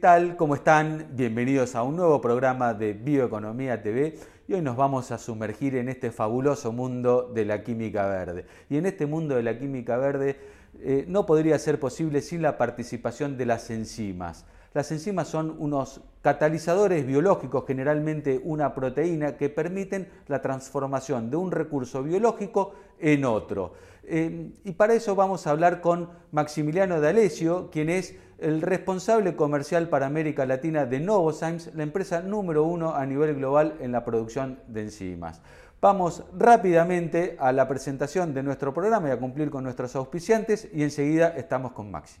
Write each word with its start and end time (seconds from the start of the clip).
tal? 0.00 0.34
¿Cómo 0.34 0.54
están? 0.54 1.08
Bienvenidos 1.12 1.74
a 1.74 1.82
un 1.82 1.96
nuevo 1.96 2.22
programa 2.22 2.72
de 2.72 2.94
Bioeconomía 2.94 3.82
TV 3.82 4.18
y 4.48 4.54
hoy 4.54 4.62
nos 4.62 4.74
vamos 4.74 5.10
a 5.10 5.18
sumergir 5.18 5.76
en 5.76 5.90
este 5.90 6.10
fabuloso 6.10 6.72
mundo 6.72 7.30
de 7.34 7.44
la 7.44 7.62
química 7.62 8.06
verde. 8.06 8.46
Y 8.70 8.78
en 8.78 8.86
este 8.86 9.04
mundo 9.04 9.34
de 9.34 9.42
la 9.42 9.58
química 9.58 9.98
verde 9.98 10.40
eh, 10.80 11.04
no 11.06 11.26
podría 11.26 11.58
ser 11.58 11.78
posible 11.78 12.22
sin 12.22 12.40
la 12.40 12.56
participación 12.56 13.36
de 13.36 13.44
las 13.44 13.68
enzimas. 13.68 14.46
Las 14.72 14.90
enzimas 14.90 15.28
son 15.28 15.54
unos 15.58 16.00
catalizadores 16.22 17.06
biológicos, 17.06 17.64
generalmente 17.66 18.40
una 18.42 18.74
proteína, 18.74 19.36
que 19.36 19.50
permiten 19.50 20.08
la 20.28 20.40
transformación 20.40 21.28
de 21.28 21.36
un 21.36 21.50
recurso 21.50 22.02
biológico 22.02 22.72
en 22.98 23.26
otro. 23.26 23.74
Eh, 24.12 24.50
y 24.64 24.72
para 24.72 24.94
eso 24.94 25.14
vamos 25.14 25.46
a 25.46 25.50
hablar 25.50 25.80
con 25.80 26.10
Maximiliano 26.32 27.00
D'Alessio, 27.00 27.70
quien 27.70 27.88
es 27.88 28.16
el 28.38 28.60
responsable 28.60 29.36
comercial 29.36 29.88
para 29.88 30.06
América 30.06 30.46
Latina 30.46 30.84
de 30.84 30.98
Novozymes, 30.98 31.72
la 31.76 31.84
empresa 31.84 32.20
número 32.20 32.64
uno 32.64 32.96
a 32.96 33.06
nivel 33.06 33.36
global 33.36 33.76
en 33.80 33.92
la 33.92 34.04
producción 34.04 34.58
de 34.66 34.82
enzimas. 34.82 35.40
Vamos 35.80 36.24
rápidamente 36.36 37.36
a 37.38 37.52
la 37.52 37.68
presentación 37.68 38.34
de 38.34 38.42
nuestro 38.42 38.74
programa 38.74 39.08
y 39.08 39.12
a 39.12 39.20
cumplir 39.20 39.48
con 39.48 39.62
nuestros 39.62 39.94
auspiciantes 39.94 40.68
y 40.72 40.82
enseguida 40.82 41.28
estamos 41.28 41.70
con 41.70 41.90
Maxi. 41.90 42.20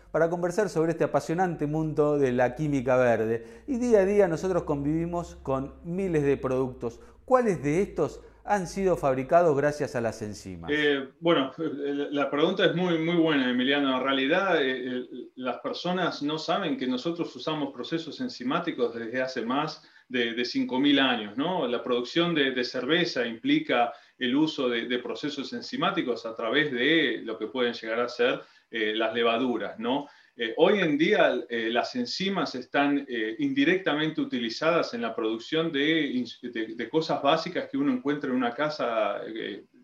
para 0.11 0.29
conversar 0.29 0.69
sobre 0.69 0.91
este 0.91 1.05
apasionante 1.05 1.65
mundo 1.67 2.17
de 2.17 2.31
la 2.31 2.55
química 2.55 2.97
verde. 2.97 3.63
Y 3.67 3.77
día 3.77 3.99
a 3.99 4.05
día 4.05 4.27
nosotros 4.27 4.63
convivimos 4.63 5.37
con 5.41 5.73
miles 5.83 6.23
de 6.23 6.37
productos. 6.37 6.99
¿Cuáles 7.25 7.63
de 7.63 7.81
estos 7.81 8.21
han 8.43 8.67
sido 8.67 8.97
fabricados 8.97 9.55
gracias 9.55 9.95
a 9.95 10.01
las 10.01 10.21
enzimas? 10.21 10.69
Eh, 10.73 11.07
bueno, 11.19 11.51
la 11.57 12.29
pregunta 12.29 12.65
es 12.65 12.75
muy, 12.75 12.97
muy 12.97 13.15
buena, 13.15 13.49
Emiliano. 13.49 13.97
En 13.97 14.03
realidad, 14.03 14.61
eh, 14.61 14.97
eh, 14.97 15.07
las 15.35 15.59
personas 15.59 16.21
no 16.21 16.37
saben 16.37 16.77
que 16.77 16.87
nosotros 16.87 17.33
usamos 17.35 17.73
procesos 17.73 18.19
enzimáticos 18.19 18.93
desde 18.93 19.21
hace 19.21 19.41
más 19.43 19.81
de, 20.09 20.33
de 20.33 20.41
5.000 20.41 20.99
años. 20.99 21.37
¿no? 21.37 21.67
La 21.67 21.81
producción 21.81 22.35
de 22.35 22.63
cerveza 22.65 23.25
implica 23.25 23.93
el 24.21 24.35
uso 24.35 24.69
de, 24.69 24.99
procesos 24.99 25.51
enzimáticos 25.51 26.27
a 26.27 26.35
través 26.35 26.71
de 26.71 27.21
lo 27.23 27.39
que 27.39 27.47
pueden 27.47 27.73
llegar 27.73 27.99
a 28.01 28.07
ser 28.07 28.39
eh, 28.69 28.93
las 28.95 29.15
levaduras, 29.15 29.79
¿no? 29.79 30.07
Eh, 30.35 30.53
hoy 30.57 30.79
en 30.79 30.95
día 30.95 31.43
eh, 31.49 31.69
las 31.71 31.95
enzimas 31.95 32.53
están 32.53 33.05
indirectamente 33.39 34.21
utilizadas 34.21 34.93
en 34.93 35.01
la 35.01 35.15
producción 35.15 35.71
de, 35.71 36.87
cosas 36.91 37.21
básicas 37.21 37.67
que 37.67 37.77
uno 37.77 37.91
encuentra 37.91 38.29
en 38.29 38.35
una 38.35 38.53
casa 38.53 39.21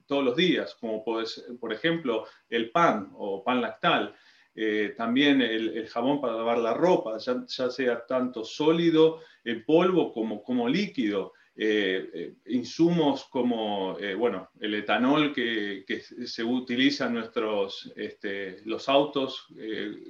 todos 0.06 0.24
los 0.24 0.36
días, 0.38 0.76
como 0.80 1.04
por 1.04 1.74
ejemplo 1.74 2.26
el 2.48 2.70
pan 2.70 3.10
o 3.16 3.44
pan 3.44 3.60
lactal. 3.60 4.16
también 4.96 5.42
el, 5.42 5.78
el, 5.78 5.88
jabón 5.88 6.22
para 6.22 6.38
lavar 6.38 6.60
la 6.60 6.74
ropa, 6.76 7.18
ya, 7.18 7.44
ya 7.48 7.70
sea 7.70 8.06
tanto 8.06 8.46
sólido, 8.46 9.20
en 9.44 9.66
polvo 9.66 10.14
como, 10.14 10.44
como 10.44 10.70
líquido. 10.70 11.34
Eh, 11.59 12.12
eh, 12.13 12.34
insumos 12.53 13.25
como, 13.31 13.97
eh, 14.00 14.13
bueno, 14.13 14.51
el 14.59 14.75
etanol 14.75 15.34
que, 15.34 15.84
que, 15.88 16.01
se 16.01 16.44
utiliza 16.44 17.07
en 17.07 17.16
nuestros, 17.16 17.91
este, 17.95 18.62
los 18.66 18.88
autos 18.88 19.47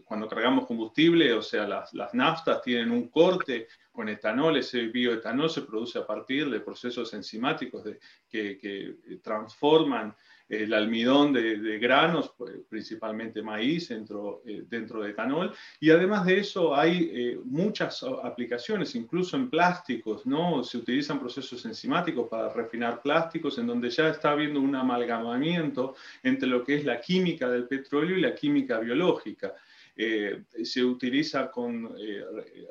cuando 0.03 0.27
cargamos 0.27 0.65
combustible, 0.65 1.31
o 1.31 1.41
sea, 1.41 1.65
las, 1.65 1.93
las, 1.93 2.13
naftas 2.13 2.61
tienen 2.61 2.91
un 2.91 3.07
corte 3.07 3.69
con 3.93 4.09
etanol, 4.09 4.57
ese 4.57 4.87
bioetanol 4.87 5.49
se 5.49 5.61
produce 5.61 5.99
a 5.99 6.05
partir 6.05 6.49
de 6.49 6.59
procesos 6.59 7.13
enzimáticos 7.13 7.85
de, 7.85 7.97
que, 8.29 8.57
que 8.57 8.97
transforman 9.23 10.13
el 10.49 10.73
almidón 10.73 11.33
de, 11.33 11.77
granos, 11.79 12.33
pues, 12.37 12.53
principalmente 12.69 13.41
maíz, 13.41 13.89
dentro, 13.89 14.41
eh, 14.45 14.63
dentro 14.67 15.01
de 15.01 15.11
etanol. 15.11 15.53
Y 15.79 15.89
además 15.89 16.25
de 16.25 16.39
eso 16.39 16.75
hay 16.75 17.11
eh, 17.13 17.39
muchas 17.43 18.03
aplicaciones, 18.23 18.95
incluso 18.95 19.35
en 19.35 19.49
plásticos, 19.49 20.25
¿no? 20.25 20.63
Se 20.63 20.77
utilizan 20.77 21.19
procesos 21.19 21.65
enzimáticos 21.65 22.29
para 22.29 22.49
refinar 22.49 23.01
plásticos, 23.01 23.57
en 23.57 23.67
donde 23.67 23.89
ya 23.89 24.09
está 24.09 24.31
habiendo 24.31 24.61
un 24.61 24.75
amalgamamiento 24.75 25.95
entre 26.23 26.47
lo 26.47 26.63
que 26.63 26.75
es 26.75 26.85
la 26.85 27.01
química 27.01 27.49
del 27.49 27.67
petróleo 27.67 28.17
y 28.17 28.21
la 28.21 28.33
química 28.33 28.79
biológica. 28.79 29.53
Eh, 29.99 30.43
se 30.63 30.83
utiliza 30.83 31.49
con 31.49 31.95
eh, 31.99 32.23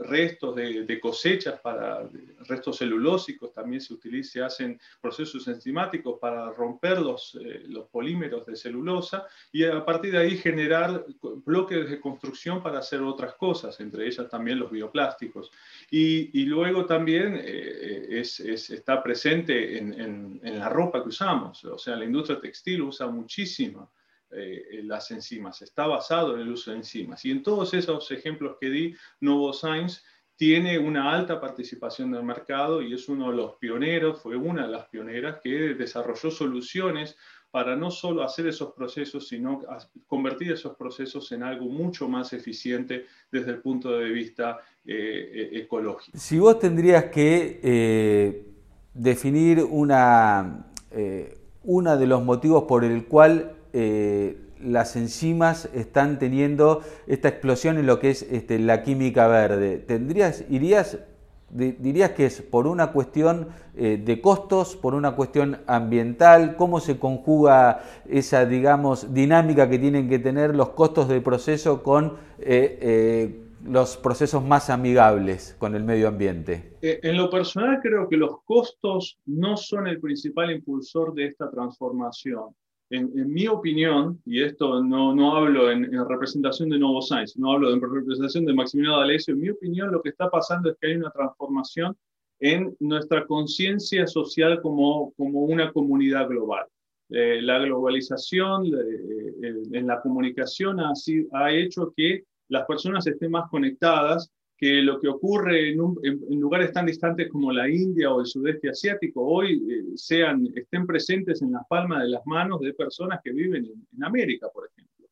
restos 0.03 0.55
de, 0.55 1.01
cosechas, 1.01 1.59
para, 1.61 2.09
restos 2.47 2.79
celulósicos, 2.79 3.53
también 3.53 3.81
se 3.81 3.95
utiliza, 3.95 4.33
se 4.33 4.43
hacen 4.43 4.81
procesos 5.01 5.49
enzimáticos 5.49 6.21
para 6.21 6.53
romper 6.53 7.01
los, 7.01 7.37
eh, 7.43 7.65
los 7.67 7.89
polímeros 7.89 8.47
de 8.47 8.55
celulosa 8.55 9.27
y 9.51 9.65
a 9.65 9.85
partir 9.85 10.13
de 10.13 10.19
ahí 10.19 10.37
generar 10.37 11.05
bloques 11.45 11.91
de 11.91 12.01
construcción 12.01 12.63
para 12.63 12.79
hacer 12.79 13.03
otras 13.03 13.35
cosas, 13.35 13.81
entre 13.81 14.07
ellas 14.07 14.29
también 14.29 14.61
los 14.61 14.71
bioplásticos. 14.71 15.51
Y, 15.91 16.41
y 16.41 16.45
luego 16.45 16.87
también 16.87 17.43
es, 17.45 18.39
es, 18.39 18.71
está 18.71 19.03
presente 19.03 19.79
en, 19.79 20.01
en, 20.01 20.41
en 20.45 20.59
la 20.61 20.69
ropa 20.69 21.03
que 21.03 21.09
usamos, 21.09 21.65
o 21.65 21.79
sea, 21.79 21.97
la 21.97 22.05
industria 22.05 22.41
textil 22.41 22.83
usa 22.83 23.09
muchísima 23.09 23.89
eh, 24.33 24.81
las 24.83 25.11
enzimas, 25.13 25.63
está 25.63 25.87
basado 25.87 26.35
en 26.35 26.41
el 26.41 26.51
uso 26.51 26.73
de 26.73 26.79
enzimas. 26.79 27.25
Y 27.25 27.31
en 27.31 27.45
todos 27.45 27.73
esos 27.75 28.11
ejemplos 28.11 28.57
que 28.61 28.71
di, 28.71 28.95
Novozymes 29.21 30.05
tiene 30.35 30.79
una 30.79 31.13
alta 31.13 31.41
participación 31.41 32.11
del 32.11 32.25
mercado 32.25 32.83
y 32.83 32.93
es 32.93 33.09
uno 33.09 33.31
de 33.31 33.37
los 33.37 33.55
pioneros, 33.57 34.21
fue 34.21 34.37
una 34.37 34.67
de 34.67 34.73
las 34.73 34.87
pioneras 34.89 35.39
que 35.43 35.75
desarrolló 35.75 36.31
soluciones 36.31 37.17
para 37.53 37.77
no 37.77 37.91
solo 37.91 38.23
hacer 38.23 38.49
esos 38.49 38.75
procesos, 38.75 39.29
sino 39.29 39.63
convertir 40.07 40.53
esos 40.53 40.77
procesos 40.77 41.31
en 41.33 41.45
algo 41.45 41.67
mucho 41.67 42.09
más 42.09 42.33
eficiente 42.33 43.07
desde 43.31 43.53
el 43.53 43.63
punto 43.63 43.97
de 43.97 44.11
vista 44.11 44.59
eh, 44.85 45.51
e-, 45.53 45.59
ecológico. 45.61 46.19
Si 46.19 46.39
vos 46.39 46.59
tendrías 46.59 47.05
que 47.05 47.61
eh, 47.63 48.47
definir 48.93 49.61
una, 49.61 50.67
uno 51.63 51.97
de 51.97 52.07
los 52.07 52.23
motivos 52.25 52.65
por 52.65 52.85
el 52.85 53.07
cual 53.07 53.56
eh, 53.79 54.39
las 54.59 54.97
enzimas 54.97 55.69
están 55.75 56.19
teniendo 56.19 56.81
esta 57.07 57.29
explosión 57.29 57.77
en 57.77 57.85
lo 57.85 57.99
que 57.99 58.09
es 58.09 58.23
este, 58.23 58.59
la 58.59 58.83
química 58.83 59.27
verde. 59.27 59.77
¿Tendrías, 59.77 60.47
irías, 60.49 60.99
dirías 61.51 62.13
que 62.13 62.25
es 62.25 62.41
por 62.41 62.67
una 62.67 62.93
cuestión 62.93 63.49
eh, 63.77 64.01
de 64.03 64.23
costos, 64.23 64.77
por 64.77 64.95
una 64.95 65.15
cuestión 65.15 65.59
ambiental? 65.67 66.57
¿Cómo 66.57 66.81
se 66.81 66.99
conjuga 66.99 67.83
esa, 68.09 68.47
digamos, 68.47 69.13
dinámica 69.13 69.69
que 69.69 69.79
tienen 69.79 70.09
que 70.09 70.21
tener 70.21 70.57
los 70.57 70.71
costos 70.71 71.07
de 71.09 71.21
proceso 71.21 71.83
con 71.83 72.15
eh, 72.39 73.43
los 73.63 73.99
procesos 73.99 74.43
más 74.43 74.71
amigables 74.71 75.55
con 75.59 75.75
el 75.75 75.85
medio 75.85 76.09
ambiente? 76.09 76.79
En 76.81 77.19
lo 77.19 77.29
personal 77.29 77.79
creo 77.83 78.09
que 78.09 78.17
los 78.17 78.43
costos 78.47 79.19
no 79.27 79.59
son 79.59 79.87
el 79.87 80.01
principal 80.01 80.51
impulsor 80.51 81.13
de 81.13 81.27
esta 81.27 81.51
transformación 81.51 82.55
en, 82.91 83.33
mi 83.33 83.49
opinión, 83.49 84.21
y 84.25 84.43
esto 84.43 84.83
no, 84.83 85.15
no 85.15 85.37
hablo 85.37 85.71
en, 85.71 85.91
representación 86.09 86.69
de 86.69 86.79
Novo 86.79 87.03
Science, 87.03 87.39
no 87.39 87.53
hablo 87.53 87.73
en 87.73 87.81
representación 87.81 88.45
de 88.45 88.55
Maximiliano 88.55 88.99
D'Alessio, 88.99 89.35
en 89.35 89.41
mi 89.41 89.51
opinión 89.51 89.91
lo 89.91 90.01
que 90.01 90.11
está 90.11 90.31
pasando 90.31 90.71
es 90.71 90.77
que 90.81 90.89
hay 90.89 90.97
una 90.97 91.11
transformación 91.11 91.97
en 92.39 92.77
nuestra 92.81 93.27
conciencia 93.27 94.07
social 94.07 94.61
como, 94.61 95.13
como 95.17 95.41
una 95.41 95.73
comunidad 95.73 96.29
global. 96.29 96.67
Eh, 97.09 97.41
la 97.41 97.59
globalización 97.59 98.67
eh, 98.67 99.55
en 99.73 99.87
la 99.87 100.01
comunicación 100.01 100.81
ha, 100.81 100.93
ha 101.33 101.53
hecho 101.53 101.93
que 101.97 102.25
las 102.49 102.67
personas 102.67 103.07
estén 103.07 103.31
más 103.31 103.49
conectadas 103.51 104.31
que 104.57 104.81
lo 104.81 104.99
que 104.99 105.09
ocurre 105.09 105.71
en, 105.71 105.79
lugares 106.41 106.73
tan 106.73 106.87
distantes 106.87 107.29
como 107.29 107.53
la 107.53 107.69
India 107.69 108.13
o 108.13 108.21
el 108.21 108.27
sudeste 108.27 108.71
asiático 108.71 109.23
hoy 109.23 109.63
eh, 109.71 109.83
sean, 109.97 110.49
estén 110.55 110.87
presentes 110.87 111.43
en 111.43 111.53
la 111.53 111.63
palma 111.69 112.03
de 112.03 112.09
las 112.09 112.27
manos 112.27 112.61
de 112.61 112.73
personas 112.73 113.21
que 113.23 113.33
viven 113.33 113.67
en, 113.67 114.05
América, 114.05 114.49
por 114.53 114.67
ejemplo. 114.67 115.07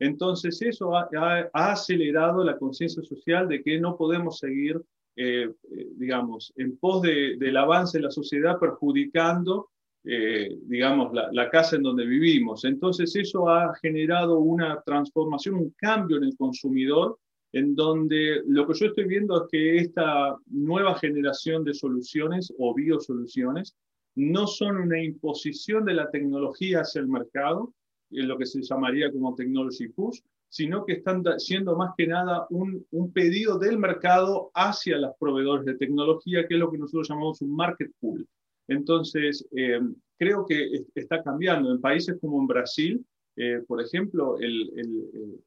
Entonces 0.00 0.60
eso 0.62 0.96
ha, 0.96 1.08
acelerado 1.52 2.42
la 2.42 2.56
conciencia 2.56 3.02
social 3.02 3.48
de 3.48 3.62
que 3.62 3.80
no 3.80 3.96
podemos 3.96 4.38
seguir, 4.38 4.80
eh, 5.16 5.48
eh, 5.70 5.86
digamos, 5.96 6.52
en 6.56 6.76
pos 6.76 7.02
del 7.02 7.56
avance 7.56 7.98
de 7.98 8.04
la 8.04 8.10
sociedad 8.10 8.58
perjudicando, 8.58 9.70
digamos, 10.04 11.12
la, 11.12 11.28
la 11.32 11.50
casa 11.50 11.76
en 11.76 11.82
donde 11.82 12.06
vivimos. 12.06 12.64
Entonces 12.64 13.14
eso 13.14 13.50
ha 13.50 13.74
generado 13.82 14.38
una 14.38 14.80
transformación, 14.80 15.56
un 15.56 15.74
cambio 15.76 16.16
en 16.16 16.24
el 16.24 16.36
consumidor 16.36 17.18
en 17.52 17.74
donde 17.74 18.42
lo 18.46 18.66
que 18.66 18.74
yo 18.74 18.86
estoy 18.86 19.04
viendo 19.04 19.42
es 19.42 19.50
que 19.50 19.76
esta 19.76 20.36
nueva 20.46 20.98
generación 20.98 21.64
de 21.64 21.74
soluciones 21.74 22.52
o 22.58 22.74
biosoluciones 22.74 23.76
no 24.14 24.46
son 24.46 24.76
una 24.76 25.02
imposición 25.02 25.84
de 25.84 25.94
la 25.94 26.10
tecnología 26.10 26.80
hacia 26.80 27.00
el 27.00 27.08
mercado, 27.08 27.72
en 28.10 28.28
lo 28.28 28.36
que 28.36 28.46
se 28.46 28.62
llamaría 28.62 29.12
como 29.12 29.34
technology 29.34 29.88
push, 29.88 30.20
sino 30.48 30.84
que 30.84 30.94
están 30.94 31.22
siendo 31.38 31.76
más 31.76 31.92
que 31.96 32.06
nada 32.06 32.46
un, 32.50 32.86
pedido 33.12 33.58
del 33.58 33.78
mercado 33.78 34.50
hacia 34.54 34.98
los 34.98 35.12
proveedores 35.18 35.66
de 35.66 35.76
tecnología, 35.76 36.46
que 36.46 36.54
es 36.54 36.60
lo 36.60 36.70
que 36.70 36.78
nosotros 36.78 37.08
llamamos 37.08 37.42
un 37.42 37.54
market 37.54 37.90
pool. 38.00 38.26
Entonces, 38.66 39.46
eh, 39.52 39.80
creo 40.18 40.46
que 40.46 40.84
está 40.94 41.22
cambiando. 41.22 41.70
En 41.70 41.80
países 41.80 42.16
como 42.20 42.40
en 42.40 42.46
Brasil, 42.46 43.06
eh, 43.36 43.62
por 43.66 43.80
ejemplo, 43.80 44.38
el, 44.38 45.40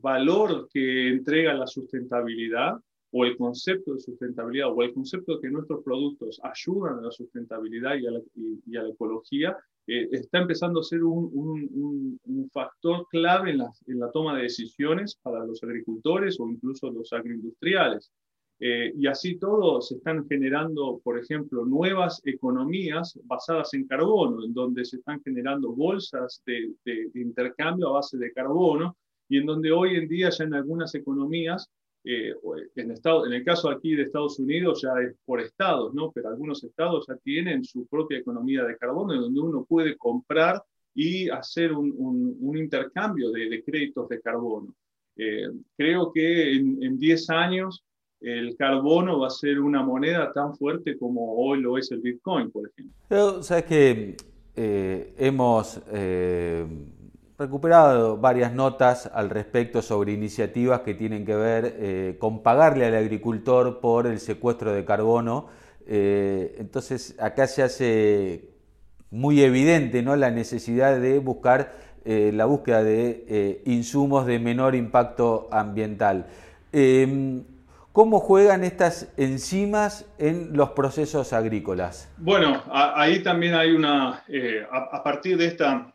valor 0.00 0.68
que 0.72 1.08
entrega 1.08 1.54
la 1.54 1.66
sustentabilidad 1.66 2.74
o 3.12 3.24
el 3.24 3.36
concepto 3.36 3.94
de 3.94 4.00
sustentabilidad 4.00 4.72
o 4.72 4.82
el 4.82 4.94
concepto 4.94 5.34
de 5.34 5.40
que 5.40 5.50
nuestros 5.50 5.82
productos 5.82 6.40
ayudan 6.42 6.98
a 6.98 7.02
la 7.02 7.10
sustentabilidad 7.10 7.96
y 7.96 8.06
a 8.06 8.10
la, 8.12 8.20
y 8.34 8.76
a 8.76 8.82
la 8.82 8.90
ecología 8.90 9.56
eh, 9.86 10.08
está 10.12 10.38
empezando 10.38 10.80
a 10.80 10.84
ser 10.84 11.02
un, 11.02 12.18
un, 12.24 12.50
factor 12.52 13.06
clave 13.10 13.50
en 13.50 13.58
la, 13.58 13.72
en 13.86 13.98
la, 13.98 14.10
toma 14.10 14.36
de 14.36 14.42
decisiones 14.42 15.16
para 15.22 15.44
los 15.44 15.62
agricultores 15.62 16.38
o 16.38 16.48
incluso 16.48 16.90
los 16.90 17.12
agroindustriales. 17.12 18.12
Eh, 18.60 18.92
y 18.94 19.06
así 19.06 19.36
todo 19.36 19.80
se 19.80 19.96
están 19.96 20.28
generando, 20.28 21.00
por 21.02 21.18
ejemplo, 21.18 21.64
nuevas 21.64 22.20
economías 22.24 23.18
basadas 23.24 23.72
en 23.74 23.86
carbono, 23.86 24.44
en 24.44 24.52
donde 24.52 24.84
se 24.84 24.96
están 24.96 25.22
generando 25.22 25.72
bolsas 25.72 26.42
de, 26.44 26.74
de, 26.84 27.10
de 27.12 27.20
intercambio 27.20 27.88
a 27.88 27.92
base 27.92 28.18
de 28.18 28.32
carbono 28.32 28.96
y 29.30 29.38
en 29.38 29.46
donde 29.46 29.72
hoy 29.72 29.96
en 29.96 30.08
día 30.08 30.28
ya 30.28 30.44
en 30.44 30.52
algunas 30.52 30.94
economías 30.94 31.70
eh, 32.04 32.34
en, 32.74 32.90
estado, 32.90 33.26
en 33.26 33.32
el 33.32 33.44
caso 33.44 33.70
aquí 33.70 33.94
de 33.94 34.02
Estados 34.02 34.38
Unidos 34.38 34.82
ya 34.82 34.90
es 35.00 35.14
por 35.24 35.40
estados, 35.40 35.94
¿no? 35.94 36.10
pero 36.12 36.28
algunos 36.28 36.62
estados 36.64 37.06
ya 37.08 37.16
tienen 37.16 37.64
su 37.64 37.86
propia 37.86 38.18
economía 38.18 38.64
de 38.64 38.76
carbono, 38.76 39.14
en 39.14 39.20
donde 39.20 39.40
uno 39.40 39.64
puede 39.64 39.96
comprar 39.96 40.62
y 40.94 41.28
hacer 41.28 41.72
un, 41.72 41.94
un, 42.40 42.56
intercambio 42.56 43.30
de, 43.30 43.48
de, 43.48 43.62
créditos 43.62 44.08
de 44.08 44.20
carbono. 44.20 44.74
Eh, 45.16 45.48
creo 45.76 46.10
que 46.12 46.56
en 46.56 46.98
10 46.98 47.30
años 47.30 47.84
el 48.20 48.56
carbono 48.56 49.20
va 49.20 49.28
a 49.28 49.30
ser 49.30 49.60
una 49.60 49.82
moneda 49.82 50.32
tan 50.32 50.54
fuerte 50.56 50.98
como 50.98 51.36
hoy 51.36 51.60
lo 51.60 51.78
es 51.78 51.90
el 51.90 52.00
Bitcoin, 52.00 52.50
por 52.50 52.68
ejemplo. 52.68 52.94
Pero, 53.08 53.42
sabes 53.42 53.64
que 53.64 54.16
eh, 54.56 55.14
hemos 55.18 55.80
recuperado 57.40 58.18
varias 58.18 58.52
notas 58.52 59.10
al 59.14 59.30
respecto 59.30 59.80
sobre 59.80 60.12
iniciativas 60.12 60.80
que 60.80 60.92
tienen 60.92 61.24
que 61.24 61.34
ver 61.34 61.74
eh, 61.78 62.16
con 62.18 62.42
pagarle 62.42 62.84
al 62.84 62.94
agricultor 62.94 63.80
por 63.80 64.06
el 64.06 64.20
secuestro 64.20 64.74
de 64.74 64.84
carbono. 64.84 65.48
Eh, 65.86 66.56
entonces 66.58 67.16
acá 67.18 67.46
se 67.46 67.62
hace 67.62 68.50
muy 69.10 69.42
evidente 69.42 70.02
¿no? 70.02 70.16
la 70.16 70.30
necesidad 70.30 71.00
de 71.00 71.18
buscar 71.18 71.72
eh, 72.04 72.30
la 72.34 72.44
búsqueda 72.44 72.84
de 72.84 73.62
insumos 73.64 74.26
de 74.26 74.38
menor 74.38 74.74
impacto 74.74 75.48
ambiental. 75.50 76.26
¿Cómo 77.92 78.20
juegan 78.20 78.64
estas 78.64 79.08
enzimas 79.16 80.04
en 80.18 80.56
los 80.56 80.70
procesos 80.70 81.32
agrícolas? 81.32 82.12
Bueno, 82.18 82.62
ahí 82.70 83.22
también 83.22 83.54
hay 83.54 83.72
una, 83.72 84.24
a 84.70 85.02
partir 85.02 85.38
de 85.38 85.46
esta 85.46 85.92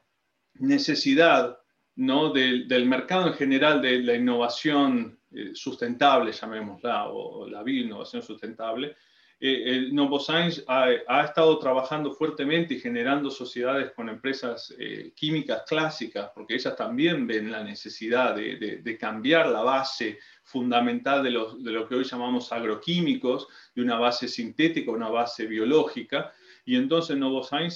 necesidad 0.55 1.59
¿no? 1.95 2.31
del, 2.31 2.67
del 2.67 2.85
mercado 2.85 3.27
en 3.27 3.33
general 3.33 3.81
de 3.81 3.99
la 3.99 4.15
innovación 4.15 5.19
eh, 5.31 5.51
sustentable, 5.53 6.31
llamémosla, 6.31 7.09
o, 7.09 7.47
la 7.47 7.61
bioinnovación 7.61 8.21
sustentable, 8.21 8.95
eh, 9.37 9.63
el 9.65 9.93
Novozymes 9.93 10.63
ha, 10.67 11.23
estado 11.25 11.59
trabajando 11.59 12.13
fuertemente 12.13 12.75
y 12.75 12.79
generando 12.79 13.29
sociedades 13.29 13.91
con 13.91 14.07
empresas 14.07 14.73
eh, 14.79 15.11
químicas 15.13 15.63
clásicas, 15.67 16.31
porque 16.33 16.55
ellas 16.55 16.75
también 16.77 17.27
ven 17.27 17.51
la 17.51 17.63
necesidad 17.63 18.33
de, 18.33 18.79
de, 18.81 18.97
cambiar 18.97 19.47
la 19.49 19.61
base 19.61 20.19
fundamental 20.43 21.21
de, 21.21 21.31
los, 21.31 21.61
de, 21.61 21.71
lo 21.71 21.85
que 21.85 21.95
hoy 21.95 22.05
llamamos 22.05 22.53
agroquímicos, 22.53 23.49
de 23.75 23.81
una 23.81 23.99
base 23.99 24.29
sintética 24.29 24.89
a 24.91 24.95
una 24.95 25.09
base 25.09 25.47
biológica. 25.47 26.31
Y 26.63 26.77
entonces 26.77 27.17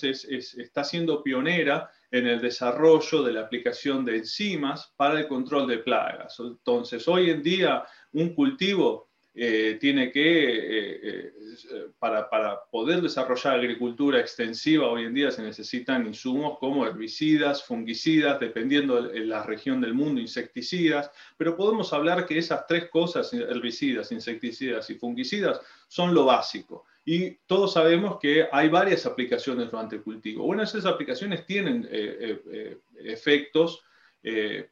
es, 0.03 0.25
es, 0.25 0.53
está 0.55 0.85
siendo 0.85 1.21
pionera 1.21 1.91
en 2.11 2.27
el 2.27 2.41
desarrollo 2.41 3.23
de 3.23 3.33
la 3.33 3.41
aplicación 3.41 4.03
de 4.03 4.17
enzimas 4.17 4.94
para 4.97 5.19
el 5.19 5.27
control 5.27 5.67
de 5.67 5.79
plagas. 5.79 6.39
Entonces, 6.39 7.07
hoy 7.07 7.29
en 7.29 7.44
día 7.44 7.83
un 8.13 8.33
cultivo 8.33 9.09
eh, 9.35 9.77
tiene 9.79 10.11
que, 10.11 10.21
eh, 10.21 11.00
eh, 11.03 11.33
para, 12.00 12.29
para, 12.29 12.59
poder 12.71 13.00
desarrollar 13.01 13.59
agricultura 13.59 14.19
extensiva, 14.19 14.88
hoy 14.88 15.06
en 15.06 15.13
día 15.13 15.31
se 15.31 15.44
necesitan 15.44 16.07
insumos 16.07 16.57
como 16.57 16.85
herbicidas, 16.85 17.63
fungicidas, 17.63 18.39
dependiendo 18.39 19.03
de 19.03 19.19
la 19.21 19.44
región 19.44 19.81
del 19.81 19.94
mundo, 19.94 20.19
insecticidas, 20.19 21.12
pero 21.38 21.55
podemos 21.55 21.94
hablar 21.94 22.25
que 22.25 22.39
esas 22.39 22.65
tres 22.67 22.89
cosas, 22.89 23.31
herbicidas, 23.31 24.12
insecticidas 24.12 24.89
y 24.89 24.95
fungicidas, 24.95 25.62
son 25.88 26.13
lo 26.13 26.25
básico 26.25 26.85
y 27.11 27.39
todos 27.47 27.73
sabemos 27.73 28.19
que 28.21 28.47
hay 28.51 28.69
varias 28.69 29.07
aplicaciones 29.07 29.71
durante 29.71 29.95
el 29.95 30.03
cultivo. 30.03 30.45
Bueno, 30.45 30.61
esas 30.61 30.85
aplicaciones 30.85 31.44
tienen 31.44 31.88
eh, 31.89 32.17
eh, 32.19 32.41
eh, 32.51 32.77
efectos 33.03 33.83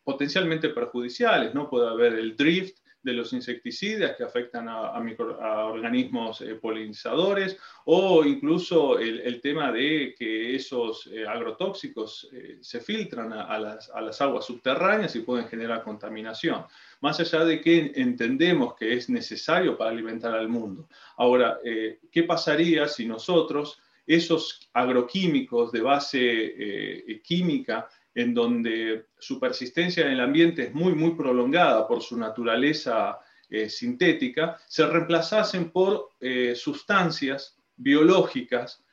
potencialmente 0.03 0.69
perjudiciales, 0.69 1.55
¿no? 1.55 1.69
Puede 1.69 1.87
haber 1.87 2.13
el 2.13 2.35
drift, 2.35 2.77
de 3.01 3.13
los 3.13 3.31
insecticidas 3.31 4.17
que 4.17 4.25
afectan 4.25 4.67
a, 4.67 4.91
organismos 4.97 6.43
polinizadores 6.61 7.57
o 7.85 8.25
incluso 8.25 8.99
el, 8.99 9.39
tema 9.39 9.71
de 9.71 10.13
que 10.17 10.55
esos 10.55 11.09
agrotóxicos 11.25 12.29
se 12.59 12.81
filtran 12.81 13.31
a, 13.31 13.57
las, 13.57 14.21
aguas 14.21 14.45
subterráneas 14.45 15.15
y 15.15 15.21
pueden 15.21 15.47
generar 15.47 15.83
contaminación. 15.83 16.65
Más 17.01 17.19
allá 17.19 17.45
de 17.45 17.61
que 17.61 17.91
entendemos 17.95 18.75
que 18.75 18.93
es 18.93 19.09
necesario 19.09 19.77
para 19.77 19.91
alimentar 19.91 20.33
al 20.33 20.49
mundo. 20.49 20.89
Ahora, 21.17 21.59
¿qué 22.11 22.23
pasaría 22.23 22.87
si 22.87 23.05
nosotros 23.05 23.79
esos 24.05 24.69
agroquímicos 24.73 25.71
de 25.71 25.81
base 25.81 27.21
química 27.23 27.87
en 28.17 28.33
donde 28.33 29.05
su 29.19 29.39
persistencia 29.39 30.03
en 30.03 30.13
el 30.13 30.21
ambiente 30.21 30.63
es 30.63 30.73
muy, 30.73 30.95
muy 30.95 31.11
prolongada 31.11 31.87
por 31.87 32.01
su 32.01 32.17
naturaleza 32.17 33.19
eh, 33.49 33.69
sintética, 33.69 34.57
se 34.67 34.85
reemplazasen 34.85 35.69
por 35.69 36.09
eh, 36.19 36.53
sustancias 36.53 37.57
biológicas 37.77 38.83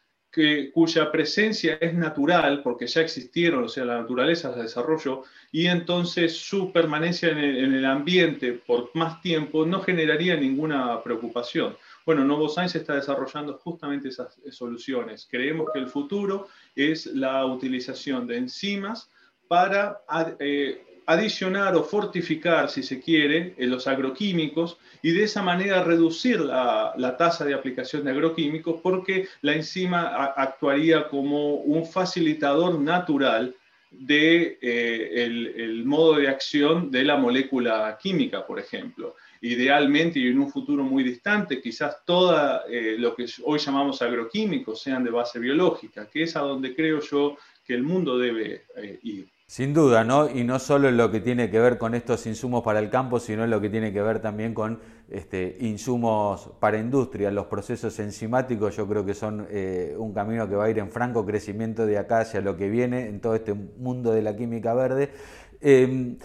cuya 0.73 1.13
presencia 1.13 1.79
es 1.81 1.95
natural, 1.95 2.63
porque 2.63 2.87
ya 2.87 3.01
existieron, 3.01 3.65
o 3.65 3.69
sea, 3.69 3.85
la 3.85 4.01
naturaleza 4.01 4.51
las 4.51 4.63
desarrolló, 4.63 5.23
y 5.53 5.67
entonces 5.67 6.37
su 6.37 6.73
permanencia 6.73 7.31
en 7.31 7.39
el, 7.39 7.57
en 7.65 7.75
el 7.75 7.85
ambiente 7.85 8.53
por 8.53 8.91
más 8.95 9.21
tiempo 9.23 9.65
no 9.65 9.81
generaría 9.81 10.37
ninguna 10.37 11.03
preocupación. 11.03 11.77
Bueno, 12.05 12.25
Novozymes 12.25 12.75
está 12.75 12.95
desarrollando 12.97 13.55
justamente 13.55 14.09
esas 14.09 14.39
soluciones. 14.51 15.27
Creemos 15.31 15.69
que 15.73 15.79
el 15.79 15.89
futuro 15.89 16.49
es 16.75 17.07
la 17.07 17.47
utilización 17.47 18.27
de 18.27 18.37
enzimas 18.37 19.11
para 19.49 20.03
eh, 20.39 20.94
adicionar 21.07 21.75
o 21.77 21.85
fortificar, 21.85 22.71
si 22.71 22.83
se 22.83 23.01
quiere, 23.01 23.55
eh, 23.57 23.67
los 23.67 23.87
agroquímicos 23.87 24.79
y 25.03 25.11
de 25.13 25.25
esa 25.25 25.43
manera 25.43 25.85
reducir 25.85 26.41
la, 26.41 27.17
tasa 27.19 27.45
de 27.45 27.55
aplicación 27.55 28.05
de 28.05 28.11
agroquímicos 28.11 28.81
porque 28.83 29.29
la 29.43 29.55
enzima 29.55 30.33
actuaría 30.37 31.09
como 31.09 31.57
un 31.57 31.87
facilitador 31.87 32.81
natural 32.81 33.55
de 33.91 34.59
eh, 34.61 35.83
modo 35.85 36.15
de 36.17 36.29
acción 36.29 36.91
de 36.91 37.05
la 37.05 37.17
molécula 37.17 37.97
química, 38.01 38.45
por 38.45 38.59
ejemplo. 38.59 39.15
Idealmente 39.41 40.19
y 40.19 40.29
en 40.29 40.41
un 40.41 40.51
futuro 40.51 40.83
muy 40.83 41.05
distante, 41.05 41.61
quizás 41.61 41.99
todo 42.05 42.63
lo 42.99 43.15
que 43.15 43.27
hoy 43.45 43.59
llamamos 43.59 44.01
agroquímicos 44.01 44.81
sean 44.81 45.05
de 45.05 45.11
base 45.11 45.39
biológica, 45.39 46.09
que 46.09 46.23
es 46.23 46.35
a 46.35 46.41
donde 46.41 46.75
creo 46.75 47.01
yo 47.01 47.37
que 47.65 47.75
el 47.75 47.83
mundo 47.83 48.19
debe 48.19 48.65
ir. 49.03 49.34
Sin 49.55 49.73
duda, 49.73 50.03
¿no? 50.03 50.29
Y 50.29 50.43
no 50.43 50.59
solo 50.59 50.89
en 50.89 50.97
lo 50.97 51.13
que 51.13 51.21
tiene 51.21 51.49
que 51.49 51.61
ver 51.61 51.79
con 51.79 51.95
estos 51.95 52.27
insumos 52.27 52.65
para 52.65 52.81
el 52.81 52.91
campo, 52.91 53.21
sino 53.21 53.45
en 53.45 53.51
lo 53.51 53.61
que 53.61 53.71
tiene 53.71 53.93
que 53.93 54.03
ver 54.03 54.19
también 54.19 54.53
con 54.53 54.81
este, 55.09 55.59
insumos 55.61 56.51
para 56.59 56.77
industria. 56.77 57.31
Los 57.31 57.47
procesos 57.47 57.97
enzimáticos 58.01 58.75
yo 58.75 58.89
creo 58.89 59.07
que 59.07 59.15
son 59.15 59.47
eh, 59.49 59.95
un 59.97 60.13
camino 60.13 60.49
que 60.49 60.57
va 60.57 60.65
a 60.65 60.71
ir 60.71 60.81
en 60.81 60.91
franco 60.91 61.25
crecimiento 61.25 61.87
de 61.87 61.99
acá 61.99 62.19
hacia 62.19 62.41
lo 62.41 62.57
que 62.57 62.69
viene 62.69 63.07
en 63.07 63.21
todo 63.21 63.37
este 63.37 63.55
mundo 63.55 64.11
de 64.11 64.23
la 64.23 64.35
química 64.35 64.75
verde. 64.75 65.13
Em, 65.61 66.17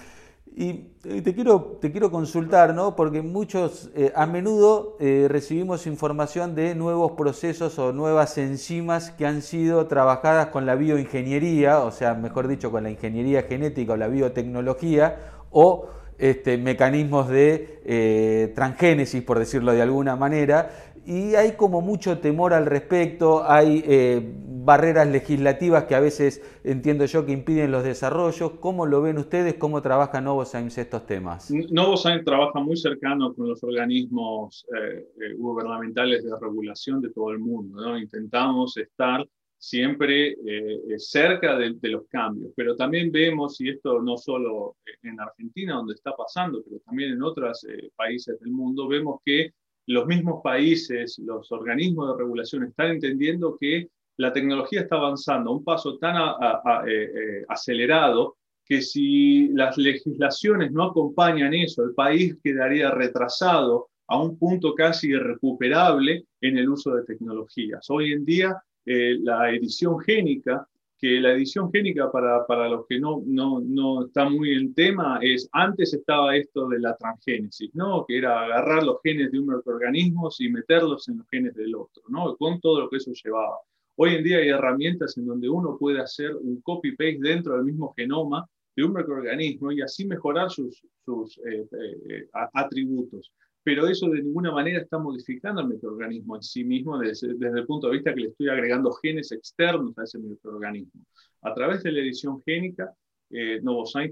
y 0.56 0.74
te 1.22 1.34
quiero, 1.34 1.78
te 1.80 1.92
quiero 1.92 2.12
consultar, 2.12 2.74
¿no? 2.74 2.96
porque 2.96 3.22
muchos, 3.22 3.90
eh, 3.96 4.12
a 4.16 4.26
menudo 4.26 4.98
eh, 5.00 5.28
recibimos 5.30 5.88
información 5.88 6.56
de 6.56 6.76
nuevos 6.76 7.14
procesos 7.14 7.80
o 7.80 7.94
nuevas 7.94 8.38
enzimas 8.38 9.12
que 9.12 9.26
han 9.26 9.42
sido 9.42 9.88
trabajadas 9.88 10.48
con 10.48 10.66
la 10.66 10.76
bioingeniería, 10.76 11.80
o 11.80 11.92
sea, 11.92 12.14
mejor 12.14 12.48
dicho, 12.48 12.72
con 12.72 12.84
la 12.84 12.90
ingeniería 12.90 13.44
genética 13.44 13.94
o 13.94 13.98
la 13.98 14.08
biotecnología, 14.10 15.18
o 15.52 15.88
este, 16.20 16.58
mecanismos 16.58 17.30
de 17.30 17.80
eh, 17.86 18.52
transgénesis, 18.54 19.24
por 19.24 19.40
decirlo 19.40 19.72
de 19.72 19.82
alguna 19.82 20.18
manera, 20.18 20.70
y 21.06 21.36
hay 21.36 21.54
como 21.54 21.82
mucho 21.82 22.20
temor 22.20 22.54
al 22.54 22.66
respecto, 22.66 23.44
hay 23.50 23.84
eh, 23.86 24.34
barreras 24.36 25.08
legislativas 25.08 25.86
que 25.86 25.96
a 25.96 26.00
veces 26.00 26.42
entiendo 26.64 27.06
yo 27.06 27.26
que 27.26 27.32
impiden 27.32 27.72
los 27.72 27.84
desarrollos. 27.84 28.52
¿Cómo 28.60 28.86
lo 28.86 29.02
ven 29.02 29.18
ustedes? 29.18 29.56
¿Cómo 29.56 29.82
trabaja 29.82 30.22
Novozymes 30.22 30.78
estos 30.78 31.06
temas? 31.06 31.52
Novozymes 31.52 32.24
trabaja 32.26 32.60
muy 32.60 32.78
cercano 32.78 33.34
con 33.34 33.50
los 33.50 33.64
organismos 33.64 34.66
eh, 34.76 35.08
eh, 35.22 35.34
gubernamentales 35.36 36.24
de 36.24 36.32
regulación 36.40 37.02
de 37.02 37.10
todo 37.12 37.32
el 37.32 37.40
mundo. 37.40 37.98
Intentamos 37.98 38.78
estar 38.78 39.28
siempre 39.58 40.38
cerca 40.98 41.58
de, 41.58 41.74
de, 41.74 41.90
los 41.90 42.08
cambios, 42.08 42.54
pero 42.56 42.78
también 42.78 43.12
vemos, 43.12 43.60
y 43.60 43.68
esto 43.68 44.02
no 44.02 44.16
solo 44.16 44.78
en 45.04 45.20
Argentina, 45.20 45.76
donde 45.76 45.96
está 45.96 46.16
pasando, 46.16 46.64
pero 46.64 46.80
también 46.86 47.12
en 47.12 47.22
otros 47.22 47.68
países 47.98 48.40
del 48.40 48.52
mundo, 48.52 48.88
vemos 48.88 49.20
que 49.26 49.52
los 49.90 50.06
mismos 50.06 50.42
países, 50.44 51.18
los 51.18 51.52
organismos 51.52 52.10
de 52.10 52.24
regulación 52.24 52.64
están 52.64 52.92
entendiendo 52.92 53.58
que 53.60 53.90
la 54.18 54.32
tecnología 54.32 54.82
está 54.82 54.98
avanzando 54.98 55.50
a 55.50 55.54
un 55.54 55.64
paso 55.64 55.98
tan 55.98 56.16
eh, 56.16 56.92
eh, 56.92 57.46
acelerado 57.50 58.38
que 58.64 58.84
si 58.84 59.48
las 59.48 59.80
legislaciones 59.80 60.72
no 60.72 60.84
acompañan 60.84 61.56
eso, 61.56 61.84
el 61.84 61.96
país 61.96 62.38
quedaría 62.44 62.92
retrasado 62.92 63.88
a 64.08 64.22
un 64.22 64.38
punto 64.38 64.76
casi 64.76 65.08
irrecuperable 65.08 66.26
en 66.40 66.60
el 66.60 66.70
uso 66.70 66.94
de 66.94 67.04
tecnologías. 67.06 67.90
Hoy 67.90 68.14
en 68.14 68.26
día, 68.26 68.62
eh, 68.86 69.18
la 69.20 69.50
edición 69.50 70.00
génica 70.02 70.68
que 71.00 71.20
la 71.22 71.32
edición 71.32 71.72
génica, 71.72 72.12
para, 72.12 72.46
para 72.46 72.68
los 72.68 72.86
que 72.88 73.00
no, 73.00 73.24
no, 73.26 73.62
no 73.62 74.06
están 74.06 74.34
muy 74.34 74.54
en 74.54 74.74
tema, 74.74 75.20
es 75.22 75.48
antes 75.54 75.94
estaba 75.94 76.36
esto 76.36 76.68
de 76.68 76.80
la 76.80 76.96
transgénesis, 76.98 77.74
¿no? 77.74 78.06
que 78.06 78.18
era 78.18 78.44
agarrar 78.44 78.84
los 78.84 78.98
genes 79.02 79.32
de 79.32 79.40
un 79.40 79.48
microorganismo 79.48 80.30
y 80.40 80.50
meterlos 80.50 81.08
en 81.08 81.20
los 81.20 81.28
genes 81.30 81.56
del 81.56 81.74
otro, 81.76 82.04
¿no? 82.10 82.36
con 82.36 82.60
todo 82.60 82.82
lo 82.82 82.90
que 82.90 82.98
eso 82.98 83.12
llevaba. 83.14 83.58
Hoy 83.96 84.16
en 84.16 84.24
día 84.24 84.38
hay 84.38 84.50
herramientas 84.50 85.18
en 85.18 85.26
donde 85.26 85.50
uno 85.50 85.78
puede 85.78 86.02
hacer 86.02 86.36
un 86.36 86.62
copy-paste 86.62 87.20
dentro 87.22 87.56
del 87.56 87.66
mismo 87.66 87.94
genoma 87.96 88.46
de 88.76 88.84
un 88.84 88.94
microorganismo 88.94 89.72
y 89.72 89.82
así 89.82 90.06
mejorar 90.06 90.50
sus, 90.50 90.82
sus 91.06 91.38
eh, 91.40 91.68
eh, 92.10 92.28
atributos 92.54 93.32
pero 93.70 93.86
eso 93.86 94.10
de 94.10 94.24
ninguna 94.24 94.52
manera 94.52 94.82
está 94.82 94.98
modificando 94.98 95.62
el 95.62 95.68
microorganismo 95.68 96.36
en 96.36 96.42
sí 96.42 96.64
mismo 96.64 96.98
desde, 96.98 97.28
el 97.30 97.68
punto 97.68 97.86
de 97.86 97.98
vista 97.98 98.16
que 98.16 98.22
le 98.22 98.28
estoy 98.30 98.50
agregando 98.50 98.92
genes 98.94 99.32
externos 99.32 99.96
a 100.00 100.06
ese 100.06 100.18
microorganismo. 100.18 101.04
A 101.44 101.54
través 101.54 101.84
de 101.84 101.92
la 101.92 102.00
edición 102.00 102.42
génica, 102.42 102.92
eh, 103.30 103.62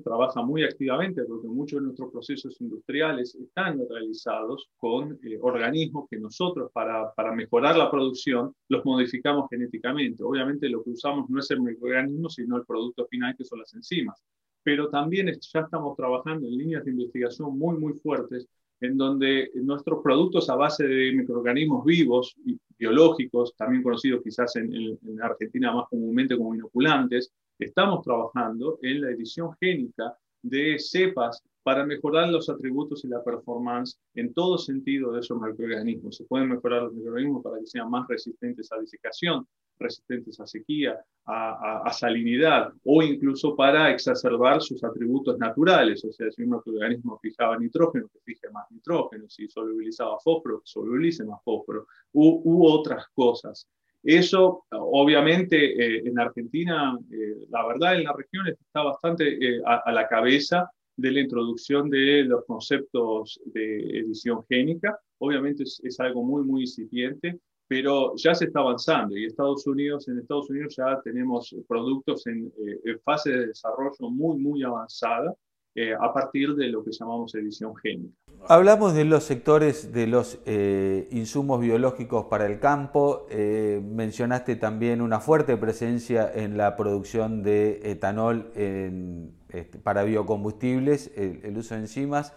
trabaja 0.03 0.43
muy 0.43 0.63
activamente 0.63 1.23
porque 1.23 1.47
muchos 1.47 1.79
de 1.79 1.85
nuestros 1.87 2.11
procesos 2.11 2.61
industriales 2.61 3.33
están 3.33 3.79
realizados 3.89 4.69
con 4.77 5.17
eh, 5.23 5.39
organismos 5.41 6.07
que 6.07 6.19
nosotros 6.19 6.69
para, 6.71 7.11
para, 7.15 7.33
mejorar 7.33 7.77
la 7.77 7.89
producción 7.89 8.53
los 8.69 8.85
modificamos 8.85 9.47
genéticamente. 9.49 10.23
Obviamente 10.23 10.69
lo 10.69 10.83
que 10.83 10.91
usamos 10.91 11.31
no 11.31 11.39
es 11.39 11.49
el 11.49 11.61
microorganismo, 11.61 12.29
sino 12.29 12.57
el 12.57 12.63
producto 12.67 13.07
final 13.07 13.35
que 13.35 13.43
son 13.43 13.57
las 13.57 13.73
enzimas. 13.73 14.23
Pero 14.61 14.87
también 14.89 15.35
ya 15.51 15.61
estamos 15.61 15.97
trabajando 15.97 16.45
en 16.45 16.57
líneas 16.57 16.85
de 16.85 16.91
investigación 16.91 17.57
muy, 17.57 17.75
muy 17.79 17.93
fuertes 17.93 18.47
en 18.79 18.97
donde 18.97 19.49
nuestros 19.55 20.01
productos 20.03 20.49
a 20.49 20.55
base 20.55 20.87
de 20.87 21.13
microorganismos 21.13 21.83
vivos, 21.83 22.35
biológicos, 22.77 23.55
también 23.55 23.83
conocidos 23.83 24.21
quizás 24.23 24.55
en, 24.55 24.73
en, 24.73 25.21
Argentina 25.21 25.73
más 25.73 25.87
comúnmente 25.89 26.37
como 26.37 26.53
inoculantes, 26.53 27.33
estamos 27.57 28.03
trabajando 28.03 28.77
en 28.83 29.01
la 29.01 29.11
edición 29.11 29.51
génica 29.59 30.15
de 30.43 30.77
cepas 30.77 31.43
para 31.63 31.85
mejorar 31.85 32.29
los 32.29 32.49
atributos 32.49 33.03
y 33.03 33.09
la 33.09 33.23
performance 33.23 33.99
en 34.13 34.33
todo 34.33 34.57
sentido 34.57 35.11
de 35.11 35.19
esos 35.19 35.41
microorganismos. 35.41 36.15
Se 36.15 36.23
pueden 36.23 36.49
mejorar 36.49 36.83
los 36.83 36.93
microorganismos 36.93 37.43
para 37.43 37.59
que 37.59 37.65
sean 37.65 37.89
más 37.89 38.07
resistentes 38.07 38.71
a 38.71 38.79
disecación, 38.79 39.45
resistentes 39.79 40.39
a 40.39 40.47
sequía, 40.47 40.99
a, 41.25 41.91
salinidad 41.91 42.71
o 42.83 43.03
incluso 43.03 43.55
para 43.55 43.91
exacerbar 43.91 44.61
sus 44.61 44.83
atributos 44.83 45.37
naturales. 45.37 46.03
O 46.05 46.11
sea, 46.11 46.31
si 46.31 46.43
un 46.43 46.53
organismo 46.53 47.19
fijaba 47.21 47.57
nitrógeno, 47.57 48.07
que 48.07 48.19
fije 48.19 48.49
más 48.51 48.65
nitrógeno, 48.71 49.25
si 49.29 49.47
solubilizaba 49.47 50.19
fósforo, 50.19 50.59
que 50.59 50.67
solubilice 50.67 51.25
más 51.25 51.43
fósforo, 51.43 51.87
u, 52.13 52.65
otras 52.65 53.05
cosas. 53.13 53.67
Eso, 54.03 54.65
obviamente, 54.71 55.57
eh, 55.57 56.03
en 56.05 56.17
Argentina, 56.17 56.97
eh, 57.11 57.47
la 57.49 57.67
verdad, 57.67 57.95
en 57.95 58.05
la 58.05 58.13
región 58.13 58.47
está 58.47 58.83
bastante 58.83 59.25
eh, 59.27 59.61
a, 59.65 59.91
la 59.91 60.07
cabeza 60.07 60.69
de 60.95 61.11
la 61.11 61.19
introducción 61.19 61.89
de 61.89 62.23
los 62.23 62.45
conceptos 62.45 63.39
de 63.45 63.99
edición 63.99 64.45
génica. 64.47 64.97
Obviamente 65.17 65.63
es, 65.63 65.81
es 65.83 65.99
algo 65.99 66.23
muy, 66.23 66.43
muy 66.43 66.61
incipiente 66.61 67.39
pero 67.67 68.13
ya 68.15 68.33
se 68.33 68.45
está 68.45 68.59
avanzando 68.59 69.17
y 69.17 69.25
Estados 69.25 69.67
Unidos, 69.67 70.07
en 70.07 70.19
Estados 70.19 70.49
Unidos 70.49 70.75
ya 70.77 71.01
tenemos 71.03 71.53
productos 71.67 72.25
en, 72.27 72.51
eh, 72.85 72.97
fase 73.03 73.31
de 73.31 73.47
desarrollo 73.47 74.09
muy, 74.09 74.37
muy 74.37 74.63
avanzada 74.63 75.35
eh, 75.75 75.93
a 75.93 76.13
partir 76.13 76.55
de 76.55 76.69
lo 76.69 76.83
que 76.83 76.91
llamamos 76.91 77.35
edición 77.35 77.75
génica. 77.75 78.15
Hablamos 78.47 78.93
de 78.93 79.03
los 79.03 79.23
sectores 79.23 79.91
de 79.91 80.07
los 80.07 80.39
eh, 80.45 81.07
insumos 81.11 81.59
biológicos 81.59 82.25
para 82.25 82.45
el 82.45 82.59
campo, 82.59 83.27
mencionaste 83.29 84.55
también 84.55 85.01
una 85.01 85.19
fuerte 85.19 85.57
presencia 85.57 86.31
en 86.33 86.55
la 86.55 86.75
producción 86.77 87.43
de 87.43 87.81
etanol 87.83 88.51
este, 88.53 89.79
para 89.79 90.03
biocombustibles, 90.03 91.11
el, 91.17 91.41
el, 91.43 91.57
uso 91.57 91.75
de 91.75 91.81
enzimas. 91.81 92.33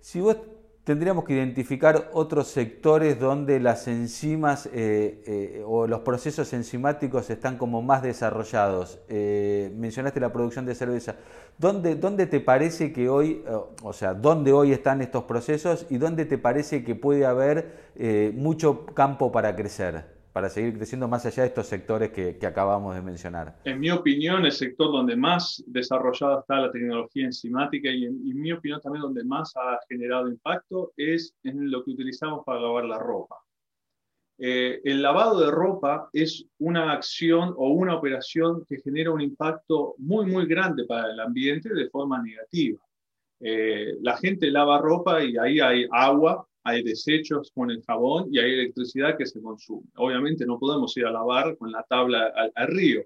si 0.00 0.20
vos 0.20 0.36
tendríamos 0.88 1.24
que 1.24 1.34
identificar 1.34 2.08
otros 2.14 2.48
sectores 2.48 3.20
donde 3.20 3.60
las 3.60 3.86
enzimas 3.88 4.64
eh, 4.72 5.22
eh, 5.26 5.62
o 5.66 5.86
los 5.86 6.00
procesos 6.00 6.50
enzimáticos 6.54 7.28
están 7.28 7.58
como 7.58 7.82
más 7.82 8.02
desarrollados. 8.02 8.98
Eh, 9.10 9.70
mencionaste 9.76 10.18
la 10.18 10.32
producción 10.32 10.64
de 10.64 10.74
cerveza. 10.74 11.16
¿Dónde, 11.58 11.94
¿Dónde, 11.94 12.26
te 12.26 12.40
parece 12.40 12.90
que 12.90 13.10
hoy, 13.10 13.44
o 13.82 13.92
sea, 13.92 14.14
dónde 14.14 14.50
hoy 14.54 14.72
están 14.72 15.02
estos 15.02 15.24
procesos 15.24 15.84
y 15.90 15.98
dónde 15.98 16.24
te 16.24 16.38
parece 16.38 16.82
que 16.82 16.94
puede 16.94 17.26
haber 17.26 17.90
mucho 18.34 18.86
campo 18.86 19.30
para 19.30 19.54
crecer? 19.54 20.17
Para 20.38 20.50
seguir 20.50 20.76
creciendo 20.76 21.08
más 21.08 21.26
allá 21.26 21.42
de 21.42 21.48
estos 21.48 21.66
sectores 21.66 22.10
que, 22.10 22.38
acabamos 22.46 22.94
de 22.94 23.02
mencionar? 23.02 23.56
En 23.64 23.80
mi 23.80 23.90
opinión, 23.90 24.44
el 24.44 24.52
sector 24.52 24.92
donde 24.92 25.16
más 25.16 25.64
desarrollada 25.66 26.38
está 26.38 26.60
la 26.60 26.70
tecnología 26.70 27.24
enzimática 27.24 27.90
y 27.90 28.04
en, 28.04 28.40
mi 28.40 28.52
opinión 28.52 28.80
también 28.80 29.02
donde 29.02 29.24
más 29.24 29.52
ha 29.56 29.80
generado 29.88 30.28
impacto 30.28 30.92
es 30.96 31.34
en 31.42 31.68
lo 31.72 31.82
que 31.82 31.90
utilizamos 31.90 32.44
para 32.46 32.60
lavar 32.60 32.84
la 32.84 33.00
ropa. 33.00 33.34
Eh, 34.38 34.80
el 34.84 35.02
lavado 35.02 35.40
de 35.40 35.50
ropa 35.50 36.08
es 36.12 36.46
una 36.58 36.92
acción 36.92 37.52
o 37.56 37.70
una 37.70 37.96
operación 37.96 38.64
que 38.68 38.78
genera 38.78 39.10
un 39.10 39.20
impacto 39.20 39.96
muy, 39.98 40.24
muy 40.26 40.46
grande 40.46 40.84
para 40.84 41.10
el 41.10 41.18
ambiente 41.18 41.74
de 41.74 41.90
forma 41.90 42.22
negativa. 42.22 42.78
Eh, 43.40 43.96
la 44.02 44.16
gente 44.16 44.52
lava 44.52 44.78
ropa 44.78 45.20
y 45.20 45.36
ahí 45.36 45.58
hay 45.58 45.88
agua 45.90 46.46
hay 46.68 46.82
desechos 46.82 47.50
con 47.54 47.70
el 47.70 47.82
jabón 47.82 48.28
y 48.30 48.38
hay 48.38 48.52
electricidad 48.52 49.16
que 49.16 49.26
se 49.26 49.40
consume. 49.40 49.88
Obviamente 49.96 50.44
no 50.44 50.58
podemos 50.58 50.94
ir 50.96 51.06
a 51.06 51.10
lavar 51.10 51.56
con 51.56 51.72
la 51.72 51.82
tabla 51.88 52.32
al, 52.54 52.68
río. 52.68 53.02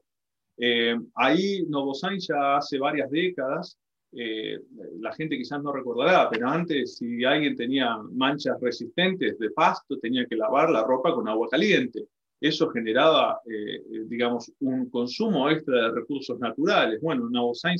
Eh, 0.58 0.96
ahí 1.14 1.64
Novozyme 1.68 2.18
ya 2.18 2.56
hace 2.56 2.78
varias 2.78 3.10
décadas, 3.10 3.78
eh, 4.14 4.58
la 5.00 5.12
gente 5.14 5.38
quizás 5.38 5.62
no 5.62 5.72
recordará, 5.72 6.28
pero 6.28 6.48
antes 6.48 6.96
si 6.96 7.24
alguien 7.24 7.56
tenía 7.56 7.96
manchas 8.12 8.60
resistentes 8.60 9.38
de 9.38 9.50
pasto, 9.50 9.98
tenía 9.98 10.26
que 10.26 10.36
lavar 10.36 10.68
la 10.70 10.84
ropa 10.84 11.14
con 11.14 11.28
agua 11.28 11.48
caliente. 11.48 12.06
Eso 12.40 12.68
generaba, 12.70 13.40
eh, 13.46 14.04
digamos, 14.06 14.52
un 14.60 14.90
consumo 14.90 15.48
extra 15.48 15.82
de 15.82 15.92
recursos 15.92 16.38
naturales. 16.40 17.00
Bueno, 17.00 17.30
Novozyme 17.30 17.76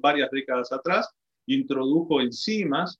varias 0.00 0.30
décadas 0.30 0.72
atrás 0.72 1.12
introdujo 1.46 2.20
enzimas 2.20 2.98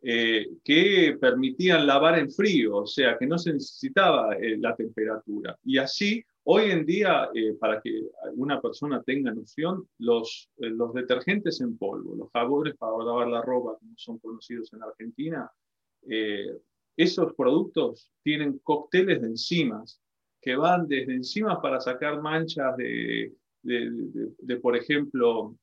eh, 0.00 0.50
que 0.62 1.18
permitían 1.20 1.84
lavar 1.84 2.20
en 2.20 2.30
frío, 2.30 2.76
o 2.76 2.86
sea, 2.86 3.18
que 3.18 3.26
no 3.26 3.36
se 3.36 3.52
necesitaba 3.52 4.36
eh, 4.36 4.56
la 4.56 4.76
temperatura. 4.76 5.58
Y 5.64 5.78
así, 5.78 6.24
hoy 6.44 6.70
en 6.70 6.86
día, 6.86 7.28
eh, 7.34 7.54
para 7.58 7.80
que 7.80 8.04
una 8.34 8.60
persona 8.60 9.02
tenga 9.02 9.32
noción, 9.34 9.88
los, 9.98 10.48
detergentes 10.94 11.60
en 11.60 11.76
polvo, 11.76 12.14
los 12.14 12.30
jabones 12.30 12.76
para 12.76 12.96
lavar 13.04 13.26
la 13.26 13.42
ropa, 13.42 13.76
como 13.76 13.94
son 13.96 14.18
conocidos 14.18 14.72
en 14.72 14.82
Argentina, 14.84 15.50
esos 16.96 17.34
productos 17.34 18.12
tienen 18.22 18.60
cócteles 18.60 19.20
de 19.20 19.26
enzimas 19.26 20.00
que 20.40 20.54
van 20.54 20.86
desde 20.86 21.12
enzimas 21.12 21.58
para 21.60 21.80
sacar 21.80 22.22
manchas 22.22 22.76
de 22.76 23.34
por 24.62 24.76
ejemplo, 24.76 25.56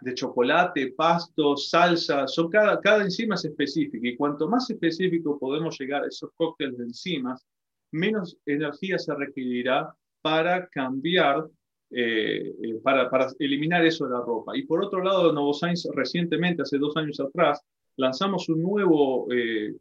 de 0.00 0.14
chocolate, 0.14 0.92
pasto, 0.92 1.56
salsa, 1.56 2.26
son 2.28 2.48
cada, 2.50 2.80
cada 2.80 3.02
enzima 3.02 3.34
es 3.34 3.44
específica 3.44 4.06
y 4.06 4.16
cuanto 4.16 4.48
más 4.48 4.70
específico 4.70 5.38
podemos 5.38 5.78
llegar 5.78 6.04
a 6.04 6.08
esos 6.08 6.30
cócteles 6.36 6.78
de 6.78 6.84
enzimas, 6.84 7.44
menos 7.90 8.36
energía 8.46 8.98
se 8.98 9.14
requerirá 9.14 9.92
para 10.22 10.68
cambiar 10.68 11.46
eh, 11.90 12.52
para, 12.82 13.08
para, 13.08 13.28
eliminar 13.38 13.84
eso 13.84 14.04
de 14.04 14.12
la 14.12 14.20
ropa. 14.20 14.56
Y 14.56 14.66
por 14.66 14.84
otro 14.84 15.02
lado, 15.02 15.32
Novozymes 15.32 15.88
recientemente, 15.94 16.62
hace 16.62 16.78
dos 16.78 16.96
años 16.96 17.18
atrás, 17.18 17.62
lanzamos 17.96 18.48
un 18.48 18.62
nuevo 18.62 19.26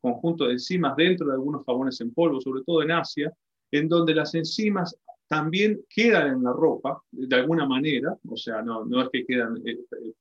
conjunto 0.01 0.45
de 0.45 0.53
enzimas 0.53 0.95
dentro 0.95 1.27
de 1.27 1.33
algunos 1.33 1.63
jabones 1.65 1.99
en 2.01 2.13
polvo, 2.13 2.41
sobre 2.41 2.63
todo 2.63 2.81
en 2.81 2.91
Asia, 2.91 3.31
en 3.71 3.87
donde 3.89 4.15
las 4.15 4.33
enzimas 4.33 4.97
también 5.27 5.81
quedan 5.89 6.27
en 6.27 6.43
la 6.43 6.53
ropa, 6.53 7.01
de 7.11 7.35
alguna 7.35 7.65
manera, 7.65 8.15
o 8.27 8.37
sea, 8.37 8.61
no, 8.61 8.85
no 8.85 9.01
es 9.01 9.09
que 9.11 9.25
quedan 9.25 9.61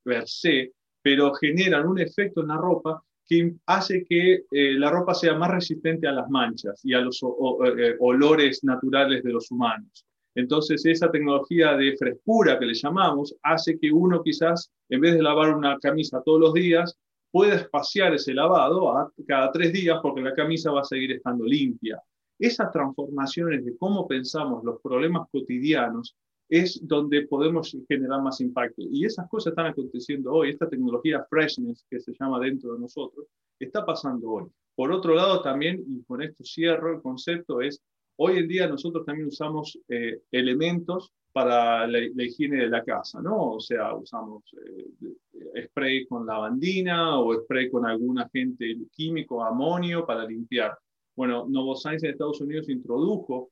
per 0.02 0.26
se, 0.26 0.72
pero 1.02 1.32
generan 1.34 1.86
un 1.86 2.00
efecto 2.00 2.40
en 2.40 2.48
la 2.48 2.56
ropa 2.56 3.02
que 3.28 3.54
hace 3.66 4.04
que 4.04 4.44
eh, 4.50 4.72
la 4.74 4.90
ropa 4.90 5.14
sea 5.14 5.34
más 5.34 5.50
resistente 5.50 6.06
a 6.06 6.12
las 6.12 6.28
manchas 6.30 6.80
y 6.84 6.94
a 6.94 7.00
los 7.00 7.20
eh, 7.22 7.96
olores 8.00 8.62
naturales 8.62 9.22
de 9.22 9.32
los 9.32 9.50
humanos. 9.50 10.06
Entonces, 10.34 10.84
esa 10.84 11.10
tecnología 11.10 11.76
de 11.76 11.96
frescura 11.96 12.58
que 12.58 12.66
le 12.66 12.74
llamamos 12.74 13.34
hace 13.42 13.78
que 13.78 13.90
uno 13.90 14.22
quizás, 14.22 14.70
en 14.88 15.00
vez 15.00 15.14
de 15.14 15.22
lavar 15.22 15.56
una 15.56 15.78
camisa 15.78 16.22
todos 16.24 16.40
los 16.40 16.54
días, 16.54 16.96
pueda 17.30 17.56
espaciar 17.56 18.14
ese 18.14 18.34
lavado 18.34 19.12
cada 19.26 19.50
tres 19.50 19.72
días 19.72 19.98
porque 20.02 20.20
la 20.20 20.34
camisa 20.34 20.70
va 20.70 20.82
a 20.82 20.84
seguir 20.84 21.12
estando 21.12 21.44
limpia. 21.44 22.00
Esas 22.38 22.70
transformaciones 22.70 23.64
de 23.64 23.76
cómo 23.76 24.06
pensamos 24.06 24.62
los 24.64 24.80
problemas 24.80 25.28
cotidianos 25.30 26.16
es 26.48 26.80
donde 26.86 27.26
podemos 27.26 27.76
generar 27.88 28.22
más 28.22 28.40
impacto. 28.40 28.82
Y 28.90 29.04
esas 29.04 29.28
cosas 29.28 29.52
están 29.52 29.66
aconteciendo 29.66 30.32
hoy. 30.32 30.50
Esta 30.50 30.68
tecnología 30.68 31.26
freshness 31.28 31.84
que 31.90 32.00
se 32.00 32.12
llama 32.18 32.38
dentro 32.40 32.74
de 32.74 32.80
nosotros 32.80 33.26
está 33.58 33.84
pasando 33.84 34.30
hoy. 34.30 34.44
Por 34.74 34.92
otro 34.92 35.14
lado, 35.14 35.42
también, 35.42 35.82
y 35.88 36.02
con 36.04 36.22
esto 36.22 36.44
cierro 36.44 36.94
el 36.94 37.02
concepto, 37.02 37.60
es 37.60 37.80
hoy 38.16 38.38
en 38.38 38.48
día 38.48 38.68
nosotros 38.68 39.04
también 39.04 39.28
usamos 39.28 39.78
eh, 39.88 40.20
elementos 40.30 41.12
para 41.32 41.86
la, 41.86 41.98
higiene 41.98 42.62
de 42.62 42.68
la 42.68 42.82
casa, 42.84 43.20
¿no? 43.20 43.52
O 43.52 43.60
sea, 43.60 43.94
usamos 43.94 44.42
eh, 44.54 45.64
spray 45.64 46.06
con 46.06 46.26
lavandina 46.26 47.18
o 47.18 47.34
spray 47.42 47.70
con 47.70 47.84
algún 47.84 48.18
agente 48.18 48.74
químico, 48.92 49.44
amonio, 49.44 50.06
para 50.06 50.24
limpiar. 50.24 50.78
Bueno, 51.16 51.46
Novozymes 51.48 52.04
en 52.04 52.10
Estados 52.10 52.40
Unidos 52.40 52.68
introdujo 52.68 53.50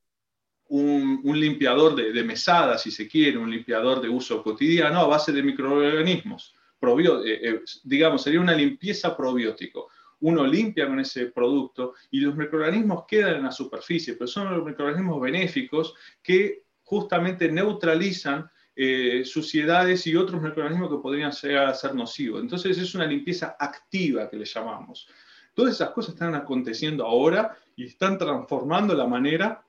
un, 0.69 1.21
limpiador 1.39 1.95
de, 1.95 2.23
mesada, 2.23 2.77
si 2.77 2.91
se 2.91 3.07
quiere, 3.07 3.37
un 3.37 3.51
limpiador 3.51 4.01
de 4.01 4.09
uso 4.09 4.41
cotidiano 4.41 4.99
a 4.99 5.07
base 5.07 5.31
de 5.31 5.43
microorganismos. 5.43 6.55
Eh, 6.81 7.39
eh, 7.41 7.61
digamos, 7.83 8.21
sería 8.21 8.39
una 8.39 8.53
limpieza 8.53 9.15
probiótico. 9.15 9.89
Uno 10.21 10.45
limpia 10.45 10.87
con 10.87 10.99
ese 10.99 11.27
producto 11.27 11.93
y 12.11 12.19
los 12.19 12.35
microorganismos 12.35 13.05
quedan 13.07 13.37
en 13.37 13.43
la 13.43 13.51
superficie, 13.51 14.13
pero 14.13 14.27
son 14.27 14.53
los 14.53 14.65
microorganismos 14.65 15.21
benéficos 15.21 15.93
que 16.21 16.63
justamente 16.83 17.51
neutralizan 17.51 18.49
eh, 18.75 19.23
suciedades 19.25 20.05
y 20.07 20.15
otros 20.15 20.41
microorganismos 20.41 20.89
que 20.89 21.01
podrían 21.01 21.31
llegar 21.31 21.67
a 21.67 21.73
ser 21.73 21.95
nocivos. 21.95 22.41
Entonces 22.41 22.77
es 22.77 22.93
una 22.95 23.05
limpieza 23.05 23.55
activa 23.59 24.29
que 24.29 24.37
le 24.37 24.45
llamamos. 24.45 25.07
Todas 25.55 25.73
esas 25.73 25.91
cosas 25.91 26.13
están 26.13 26.35
aconteciendo 26.35 27.05
ahora 27.05 27.57
y 27.75 27.85
están 27.85 28.17
transformando 28.17 28.93
la 28.93 29.07
manera 29.07 29.63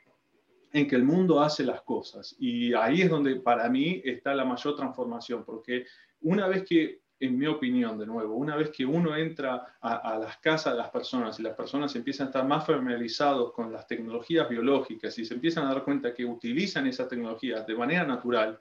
en 0.73 0.87
que 0.89 0.97
el 0.97 1.05
mundo 1.05 1.41
hace 1.41 1.65
las 1.65 1.81
cosas. 1.83 2.37
Y 2.39 2.75
ahí 2.75 3.03
es 3.03 3.09
donde 3.09 3.37
para 3.37 3.69
mí 3.71 4.03
está 4.05 4.35
la 4.35 4.45
mayor 4.45 4.77
transformación, 4.77 5.45
porque 5.45 5.87
una 6.23 6.49
vez 6.49 6.65
que, 6.65 7.03
en 7.21 7.39
mi 7.39 7.47
opinión, 7.47 7.97
de 7.99 8.05
nuevo, 8.05 8.35
una 8.35 8.57
vez 8.57 8.71
que 8.71 8.85
uno 8.85 9.17
entra 9.17 9.79
a, 9.81 10.19
las 10.19 10.39
casas 10.39 10.75
de 10.75 10.81
las 10.81 10.91
personas 10.91 11.39
y 11.39 11.45
las 11.45 11.55
personas 11.55 11.95
empiezan 11.95 12.27
a 12.27 12.31
estar 12.31 12.47
más 12.47 12.67
familiarizados 12.67 13.53
con 13.53 13.73
las 13.73 13.87
tecnologías 13.87 14.49
biológicas 14.49 15.17
y 15.19 15.25
se 15.25 15.35
empiezan 15.35 15.67
a 15.67 15.69
dar 15.73 15.85
cuenta 15.85 16.13
que 16.13 16.25
utilizan 16.25 16.87
esas 16.89 17.09
tecnologías 17.09 17.67
de 17.67 17.75
manera 17.77 18.05
natural, 18.05 18.59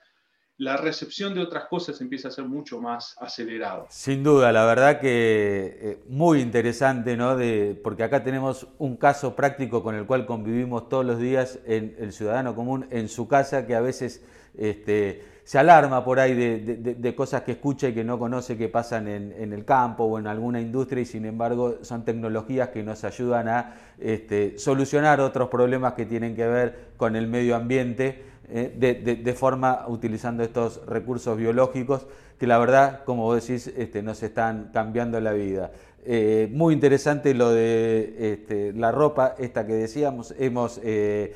la 0.57 0.77
recepción 0.77 1.33
de 1.33 1.41
otras 1.41 1.65
cosas 1.65 2.00
empieza 2.00 2.29
a 2.29 2.31
ser 2.31 2.45
mucho 2.45 2.79
más 2.79 3.15
acelerada. 3.19 3.85
Sin 3.89 4.24
duda, 4.24 4.51
la 4.53 4.65
verdad 4.65 5.00
que 5.01 5.77
eh, 5.81 6.03
muy 6.07 6.39
interesante, 6.39 7.18
¿no? 7.18 7.35
De, 7.35 7.79
porque 7.83 8.03
acá 8.03 8.24
tenemos 8.24 8.68
un 8.77 8.96
caso 8.96 9.35
práctico 9.35 9.83
con 9.83 9.96
el 9.96 10.05
cual 10.05 10.25
convivimos 10.25 10.87
todos 10.87 11.05
los 11.05 11.20
días 11.20 11.59
en 11.65 11.96
el 12.00 12.13
ciudadano 12.13 12.55
común 12.55 12.87
en 12.91 13.09
su 13.09 13.27
casa, 13.27 13.68
que 13.68 13.75
a 13.75 13.81
veces 13.81 14.24
este, 14.57 15.25
se 15.44 15.59
alarma 15.59 16.03
por 16.03 16.20
ahí 16.20 16.33
de, 16.33 17.15
cosas 17.15 17.44
que 17.44 17.51
escucha 17.51 17.89
y 17.89 17.94
que 17.94 18.03
no 18.03 18.18
conoce 18.18 18.57
que 18.57 18.68
pasan 18.68 19.07
en, 19.07 19.53
el 19.53 19.63
campo 19.63 20.05
o 20.05 20.18
en 20.18 20.25
alguna 20.25 20.59
industria 20.59 21.03
y 21.03 21.05
sin 21.05 21.25
embargo 21.25 21.79
son 21.83 22.03
tecnologías 22.03 22.70
que 22.70 22.81
nos 22.81 23.03
ayudan 23.03 23.48
a 23.48 23.75
este, 24.00 24.57
solucionar 24.57 25.20
otros 25.20 25.50
problemas 25.50 25.94
que 25.94 26.05
tienen 26.05 26.35
que 26.35 26.48
ver 26.48 26.89
con 26.98 27.15
el 27.15 27.27
medio 27.27 27.55
ambiente 27.55 28.24
eh, 28.48 29.20
de, 29.24 29.34
forma 29.34 29.86
utilizando 29.88 30.44
estos 30.44 30.86
recursos 30.86 31.36
biológicos 31.36 32.05
que 32.40 32.46
la 32.46 32.60
verdad, 32.60 33.03
como 33.03 33.24
vos 33.24 33.42
decís, 33.42 33.68
este, 33.75 34.03
nos 34.03 34.22
están 34.22 34.70
cambiando 34.72 35.20
la 35.20 35.34
vida. 35.34 35.72
Eh, 36.03 36.50
muy 36.51 36.74
interesante 36.74 37.34
lo 37.34 37.50
de 37.50 38.34
este, 38.34 38.74
la 38.74 38.92
ropa, 38.92 39.34
esta 39.40 39.66
que 39.66 39.74
decíamos, 39.74 40.36
hemos 40.38 40.79
eh, 40.84 41.34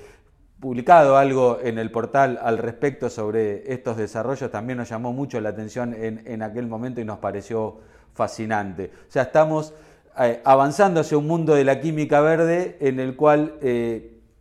publicado 0.59 1.17
algo 1.17 1.57
en 1.63 1.79
el 1.79 1.89
portal 1.89 2.39
al 2.43 2.59
respecto 2.59 3.09
sobre 3.09 3.73
estos 3.73 3.97
desarrollos, 3.97 4.51
también 4.51 4.77
nos 4.77 4.89
llamó 4.89 5.11
mucho 5.11 5.41
la 5.41 5.49
atención 5.49 5.95
en, 5.97 6.43
aquel 6.43 6.67
momento 6.67 7.01
y 7.01 7.05
nos 7.05 7.17
pareció 7.17 7.77
fascinante. 8.13 8.91
O 9.07 9.11
sea, 9.11 9.23
estamos 9.23 9.73
avanzando 10.43 10.99
hacia 10.99 11.17
un 11.17 11.25
mundo 11.25 11.55
de 11.55 11.63
la 11.63 11.79
química 11.79 12.19
verde 12.19 12.77
en 12.81 12.99
el 12.99 13.15
cual 13.15 13.53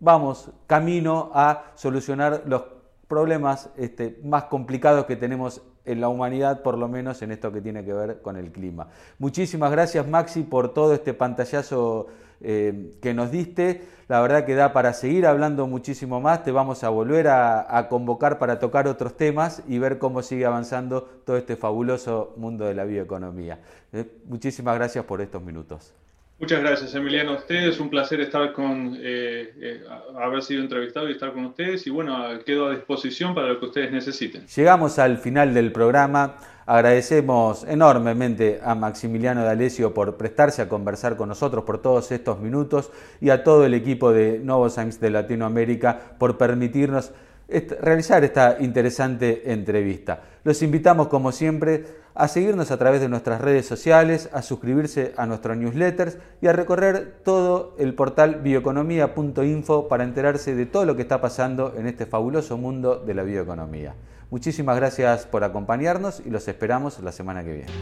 vamos 0.01 0.51
camino 0.67 1.31
a 1.35 1.73
solucionar 1.75 2.43
los 2.47 2.63
problemas 3.09 3.71
este, 3.77 4.21
más 4.23 4.45
complicados 4.45 5.07
que 5.07 5.17
tenemos 5.17 5.63
en 5.85 6.01
la 6.03 6.09
humanidad, 6.09 6.63
por 6.63 6.77
lo 6.77 6.87
menos 6.87 7.23
en 7.23 7.33
esto 7.33 7.51
que 7.51 7.63
tiene 7.63 7.85
que 7.85 7.95
ver 7.95 8.21
con 8.21 8.37
el 8.37 8.53
clima. 8.53 8.89
Muchísimas 9.19 9.71
gracias 9.71 10.07
Maxi 10.07 10.43
por 10.43 10.75
todo 10.75 10.93
este 10.93 11.15
pantallazo 11.15 12.09
eh, 12.41 12.99
que 13.01 13.15
nos 13.15 13.31
diste. 13.31 13.83
La 14.07 14.21
verdad 14.21 14.45
que 14.45 14.55
da 14.55 14.73
para 14.73 14.93
seguir 14.93 15.27
hablando 15.27 15.67
muchísimo 15.67 16.21
más. 16.21 16.45
Te 16.45 16.53
vamos 16.53 16.85
a 16.85 16.91
volver 16.91 17.29
a, 17.29 17.87
convocar 17.89 18.39
para 18.39 18.59
tocar 18.59 18.87
otros 18.87 19.17
temas 19.17 19.63
y 19.67 19.79
ver 19.79 19.99
cómo 19.99 20.23
sigue 20.23 20.47
avanzando 20.47 21.03
todo 21.25 21.37
este 21.37 21.57
fabuloso 21.57 22.35
mundo 22.37 22.67
de 22.67 22.75
la 22.75 22.85
bioeconomía. 22.85 23.61
Eh, 23.93 24.11
muchísimas 24.27 24.75
gracias 24.77 25.05
por 25.05 25.21
estos 25.21 25.43
minutos. 25.43 25.95
Muchas 26.41 26.61
gracias, 26.61 26.95
Emiliano. 26.95 27.33
A 27.33 27.37
ustedes, 27.37 27.81
un 27.81 27.91
placer 27.91 28.21
estar 28.21 28.53
con, 28.53 28.97
eh, 29.01 29.53
eh, 29.61 29.83
haber 30.17 30.41
sido 30.43 30.63
entrevistado 30.63 31.09
y 31.09 31.13
estar 31.13 31.33
con 31.33 31.47
ustedes. 31.47 31.85
Y 31.89 31.91
bueno, 31.91 32.17
quedo 32.47 32.69
a 32.69 32.71
disposición 32.71 33.35
para 33.35 33.49
lo 33.49 33.59
que 33.59 33.67
ustedes 33.67 33.91
necesiten. 33.91 34.47
Llegamos 34.47 35.01
al 35.01 35.19
final 35.19 35.53
del 35.53 35.73
programa. 35.73 36.37
Agradecemos 36.65 37.65
enormemente 37.65 38.61
a 38.63 38.77
Maximiliano 38.77 39.43
D'Alessio 39.43 39.93
por 39.93 40.17
prestarse 40.17 40.63
a 40.63 40.69
conversar 40.69 41.17
con 41.17 41.29
nosotros 41.29 41.65
por 41.65 41.79
todos 41.83 42.13
estos 42.13 42.39
minutos 42.39 42.93
y 43.21 43.31
a 43.31 43.43
todo 43.43 43.65
el 43.65 43.75
equipo 43.75 44.13
de 44.13 44.39
Novozymes 44.39 45.01
de 45.01 45.11
Latinoamérica 45.11 45.99
por 46.19 46.39
permitirnos 46.39 47.11
realizar 47.81 48.25
esta 48.25 48.57
interesante 48.61 49.53
entrevista. 49.53 50.23
Los 50.45 50.63
invitamos, 50.63 51.09
como 51.09 51.33
siempre, 51.33 51.87
a 52.15 52.29
seguirnos 52.29 52.71
a 52.71 52.77
través 52.77 53.01
de 53.01 53.09
nuestras 53.09 53.41
redes 53.41 53.67
sociales, 53.67 54.29
a 54.33 54.43
suscribirse 54.43 55.15
a 55.17 55.25
nuestro 55.27 55.55
newsletters 55.55 56.19
y 56.43 56.49
a 56.49 56.53
recorrer 56.53 57.21
todo 57.25 57.75
el 57.79 57.95
portal 57.95 58.41
bioeconomía.info 58.43 59.89
para 59.89 60.05
enterarse 60.05 60.55
de 60.55 60.67
todo 60.67 60.85
lo 60.85 60.97
que 60.97 61.03
está 61.03 61.21
pasando 61.21 61.75
en 61.77 61.87
este 61.87 62.07
fabuloso 62.07 62.59
mundo 62.59 62.97
de 62.97 63.15
la 63.15 63.23
bioeconomía. 63.23 63.95
Muchísimas 64.31 64.77
gracias 64.77 65.27
por 65.27 65.45
acompañarnos 65.45 66.21
y 66.25 66.31
los 66.31 66.49
esperamos 66.49 67.01
la 67.01 67.13
semana 67.13 67.45
que 67.45 67.53
viene. 67.53 67.73